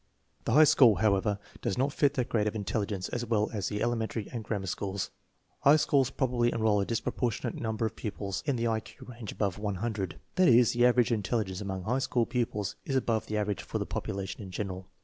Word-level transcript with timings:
The 0.45 0.53
high 0.53 0.63
school, 0.63 0.95
however, 0.95 1.37
does 1.61 1.77
not 1.77 1.93
fit 1.93 2.15
their 2.15 2.25
grade 2.25 2.47
of 2.47 2.55
in 2.55 2.65
telligence 2.65 3.07
as 3.13 3.23
well 3.23 3.51
as 3.53 3.69
the 3.69 3.83
elementary 3.83 4.27
and 4.31 4.43
grammar 4.43 4.65
schools. 4.65 5.11
High 5.59 5.75
schools 5.75 6.09
probably 6.09 6.51
enroll 6.51 6.81
a 6.81 6.87
disproportionate 6.87 7.61
number 7.61 7.85
of, 7.85 7.95
pupils 7.95 8.41
in 8.47 8.55
the 8.55 8.67
I 8.67 8.79
Q 8.79 9.05
range 9.11 9.31
above 9.31 9.59
100. 9.59 10.19
That 10.37 10.47
is, 10.47 10.73
the 10.73 10.87
average 10.87 11.11
in 11.11 11.21
telligence 11.21 11.61
among 11.61 11.83
high 11.83 11.99
school 11.99 12.25
pupils 12.25 12.75
is 12.83 12.95
above 12.95 13.27
the 13.27 13.37
average 13.37 13.61
for 13.61 13.77
the 13.77 13.85
population 13.85 14.41
in 14.41 14.49
general. 14.49 14.87